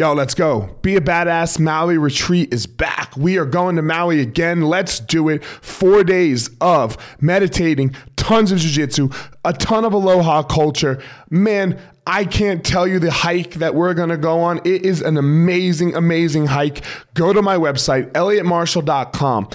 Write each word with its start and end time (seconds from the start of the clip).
Yo, 0.00 0.14
let's 0.14 0.32
go. 0.32 0.74
Be 0.80 0.96
a 0.96 1.00
badass. 1.02 1.60
Maui 1.60 1.98
retreat 1.98 2.54
is 2.54 2.66
back. 2.66 3.14
We 3.18 3.36
are 3.36 3.44
going 3.44 3.76
to 3.76 3.82
Maui 3.82 4.18
again. 4.20 4.62
Let's 4.62 4.98
do 4.98 5.28
it. 5.28 5.44
Four 5.44 6.04
days 6.04 6.48
of 6.62 6.96
meditating, 7.20 7.94
tons 8.16 8.50
of 8.50 8.60
jujitsu, 8.60 9.14
a 9.44 9.52
ton 9.52 9.84
of 9.84 9.92
aloha 9.92 10.42
culture. 10.42 11.02
Man, 11.28 11.78
I 12.06 12.24
can't 12.24 12.64
tell 12.64 12.88
you 12.88 12.98
the 12.98 13.10
hike 13.10 13.56
that 13.56 13.74
we're 13.74 13.92
going 13.92 14.08
to 14.08 14.16
go 14.16 14.40
on. 14.40 14.62
It 14.64 14.86
is 14.86 15.02
an 15.02 15.18
amazing, 15.18 15.94
amazing 15.94 16.46
hike. 16.46 16.82
Go 17.12 17.34
to 17.34 17.42
my 17.42 17.58
website, 17.58 18.10
elliottmarshall.com. 18.12 19.50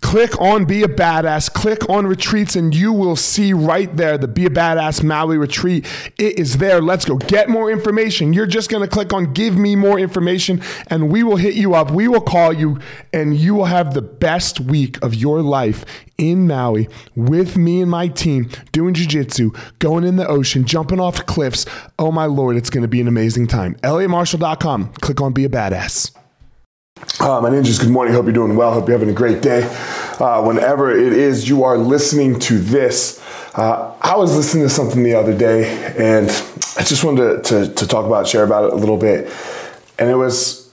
Click 0.00 0.40
on 0.40 0.64
Be 0.64 0.82
a 0.82 0.88
Badass, 0.88 1.52
click 1.52 1.88
on 1.88 2.06
retreats, 2.06 2.56
and 2.56 2.74
you 2.74 2.92
will 2.92 3.16
see 3.16 3.52
right 3.52 3.94
there 3.96 4.16
the 4.16 4.28
Be 4.28 4.46
a 4.46 4.50
Badass 4.50 5.02
Maui 5.02 5.36
retreat. 5.36 5.86
It 6.16 6.38
is 6.38 6.58
there. 6.58 6.80
Let's 6.80 7.04
go. 7.04 7.16
Get 7.16 7.48
more 7.48 7.70
information. 7.70 8.32
You're 8.32 8.46
just 8.46 8.70
going 8.70 8.82
to 8.82 8.88
click 8.88 9.12
on 9.12 9.32
Give 9.32 9.58
Me 9.58 9.76
More 9.76 9.98
Information, 9.98 10.62
and 10.86 11.10
we 11.10 11.22
will 11.22 11.36
hit 11.36 11.54
you 11.54 11.74
up. 11.74 11.90
We 11.90 12.08
will 12.08 12.20
call 12.20 12.52
you, 12.52 12.78
and 13.12 13.36
you 13.36 13.54
will 13.54 13.66
have 13.66 13.92
the 13.92 14.02
best 14.02 14.60
week 14.60 15.02
of 15.02 15.14
your 15.14 15.42
life 15.42 15.84
in 16.16 16.46
Maui 16.46 16.88
with 17.14 17.56
me 17.56 17.82
and 17.82 17.90
my 17.90 18.08
team 18.08 18.48
doing 18.72 18.94
jujitsu, 18.94 19.56
going 19.78 20.04
in 20.04 20.16
the 20.16 20.26
ocean, 20.26 20.64
jumping 20.64 21.00
off 21.00 21.26
cliffs. 21.26 21.66
Oh 21.98 22.12
my 22.12 22.24
Lord, 22.26 22.56
it's 22.56 22.70
going 22.70 22.82
to 22.82 22.88
be 22.88 23.00
an 23.00 23.08
amazing 23.08 23.48
time. 23.48 23.74
elliottmarshall.com. 23.82 24.94
Click 24.94 25.20
on 25.20 25.32
Be 25.32 25.44
a 25.44 25.48
Badass. 25.48 26.12
Uh, 27.20 27.40
my 27.40 27.50
ninjas, 27.50 27.80
good 27.80 27.90
morning. 27.90 28.14
Hope 28.14 28.24
you're 28.24 28.32
doing 28.32 28.56
well. 28.56 28.72
Hope 28.72 28.88
you're 28.88 28.98
having 28.98 29.12
a 29.12 29.16
great 29.16 29.42
day. 29.42 29.62
Uh, 30.18 30.42
whenever 30.42 30.90
it 30.90 31.12
is 31.12 31.48
you 31.48 31.62
are 31.64 31.78
listening 31.78 32.38
to 32.40 32.58
this, 32.58 33.22
uh, 33.54 33.94
I 34.00 34.16
was 34.16 34.36
listening 34.36 34.64
to 34.64 34.68
something 34.68 35.02
the 35.02 35.14
other 35.14 35.36
day 35.36 35.92
and 35.96 36.28
I 36.76 36.84
just 36.84 37.04
wanted 37.04 37.44
to, 37.44 37.66
to, 37.66 37.74
to 37.74 37.86
talk 37.86 38.04
about, 38.04 38.26
share 38.26 38.44
about 38.44 38.64
it 38.64 38.72
a 38.72 38.76
little 38.76 38.96
bit. 38.96 39.32
And 39.98 40.10
it 40.10 40.16
was 40.16 40.72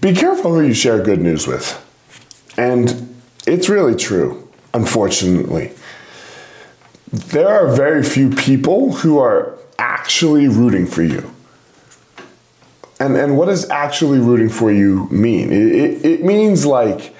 be 0.00 0.14
careful 0.14 0.54
who 0.54 0.62
you 0.62 0.74
share 0.74 1.02
good 1.02 1.20
news 1.20 1.46
with. 1.46 1.82
And 2.56 3.14
it's 3.46 3.68
really 3.68 3.96
true, 3.96 4.48
unfortunately. 4.72 5.72
There 7.12 7.48
are 7.48 7.74
very 7.74 8.02
few 8.02 8.30
people 8.30 8.94
who 8.94 9.18
are 9.18 9.58
actually 9.78 10.48
rooting 10.48 10.86
for 10.86 11.02
you. 11.02 11.35
And, 12.98 13.16
and 13.16 13.36
what 13.36 13.46
does 13.46 13.68
actually 13.68 14.18
rooting 14.18 14.48
for 14.48 14.72
you 14.72 15.08
mean? 15.10 15.52
It, 15.52 15.74
it, 15.74 16.04
it 16.04 16.24
means 16.24 16.64
like 16.64 17.14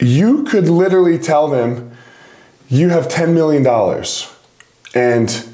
you 0.00 0.42
could 0.44 0.68
literally 0.68 1.18
tell 1.18 1.48
them 1.48 1.96
you 2.68 2.88
have 2.88 3.06
$10 3.06 3.34
million 3.34 3.64
and 4.94 5.48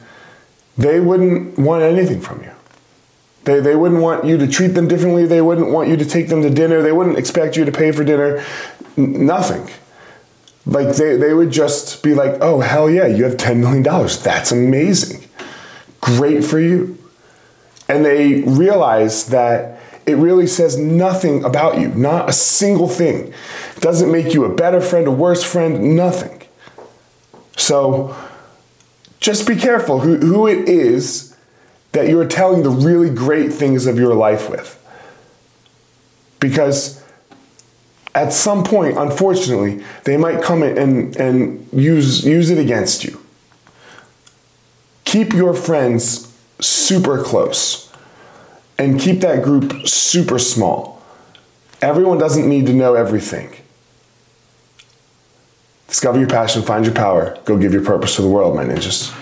they 0.78 1.00
wouldn't 1.00 1.58
want 1.58 1.82
anything 1.82 2.20
from 2.20 2.42
you. 2.42 2.52
They, 3.44 3.60
they 3.60 3.76
wouldn't 3.76 4.00
want 4.00 4.24
you 4.24 4.38
to 4.38 4.46
treat 4.46 4.68
them 4.68 4.88
differently. 4.88 5.26
They 5.26 5.42
wouldn't 5.42 5.70
want 5.70 5.88
you 5.88 5.96
to 5.96 6.04
take 6.04 6.28
them 6.28 6.42
to 6.42 6.50
dinner. 6.50 6.80
They 6.80 6.92
wouldn't 6.92 7.18
expect 7.18 7.56
you 7.56 7.64
to 7.64 7.72
pay 7.72 7.92
for 7.92 8.04
dinner. 8.04 8.44
N- 8.96 9.26
nothing. 9.26 9.68
Like 10.64 10.96
they, 10.96 11.16
they 11.16 11.34
would 11.34 11.50
just 11.50 12.02
be 12.02 12.14
like, 12.14 12.40
oh, 12.40 12.60
hell 12.60 12.90
yeah, 12.90 13.06
you 13.06 13.24
have 13.24 13.36
$10 13.36 13.58
million. 13.58 13.82
That's 13.82 14.52
amazing. 14.52 15.28
Great 16.00 16.44
for 16.44 16.58
you 16.60 16.97
and 17.88 18.04
they 18.04 18.42
realize 18.42 19.26
that 19.28 19.80
it 20.06 20.16
really 20.16 20.46
says 20.46 20.78
nothing 20.78 21.44
about 21.44 21.78
you, 21.78 21.88
not 21.88 22.28
a 22.28 22.32
single 22.32 22.88
thing. 22.88 23.32
It 23.76 23.80
doesn't 23.80 24.10
make 24.10 24.32
you 24.32 24.44
a 24.44 24.54
better 24.54 24.80
friend, 24.80 25.06
a 25.06 25.10
worse 25.10 25.44
friend, 25.44 25.96
nothing. 25.96 26.42
So 27.56 28.16
just 29.20 29.46
be 29.46 29.56
careful 29.56 30.00
who, 30.00 30.16
who 30.16 30.46
it 30.46 30.68
is 30.68 31.36
that 31.92 32.08
you're 32.08 32.26
telling 32.26 32.62
the 32.62 32.70
really 32.70 33.10
great 33.10 33.52
things 33.52 33.86
of 33.86 33.98
your 33.98 34.14
life 34.14 34.48
with. 34.48 34.74
Because 36.40 37.02
at 38.14 38.32
some 38.32 38.64
point, 38.64 38.96
unfortunately, 38.96 39.84
they 40.04 40.16
might 40.16 40.42
come 40.42 40.62
in 40.62 40.78
and, 40.78 41.16
and 41.16 41.68
use, 41.72 42.24
use 42.24 42.50
it 42.50 42.58
against 42.58 43.04
you. 43.04 43.20
Keep 45.04 45.32
your 45.32 45.54
friends 45.54 46.27
super 46.60 47.22
close 47.22 47.92
and 48.78 49.00
keep 49.00 49.20
that 49.20 49.42
group 49.42 49.86
super 49.86 50.38
small. 50.38 51.02
Everyone 51.80 52.18
doesn't 52.18 52.48
need 52.48 52.66
to 52.66 52.72
know 52.72 52.94
everything. 52.94 53.54
Discover 55.88 56.18
your 56.18 56.28
passion, 56.28 56.62
find 56.62 56.84
your 56.84 56.94
power, 56.94 57.38
go 57.44 57.56
give 57.56 57.72
your 57.72 57.84
purpose 57.84 58.16
to 58.16 58.22
the 58.22 58.28
world, 58.28 58.54
my 58.54 58.64
ninjas. 58.64 59.14